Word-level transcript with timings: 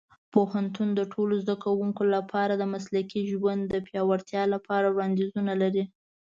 پوهنتون 0.33 0.89
د 0.95 1.01
ټولو 1.13 1.33
زده 1.43 1.55
کوونکو 1.63 2.03
لپاره 2.15 2.53
د 2.57 2.63
مسلکي 2.73 3.21
ژوند 3.31 3.61
د 3.67 3.73
پیاوړتیا 3.87 4.43
لپاره 4.53 4.87
وړاندیزونه 4.89 5.53
لري. 5.61 5.83